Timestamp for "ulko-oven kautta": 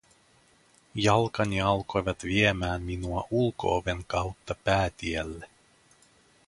3.31-4.55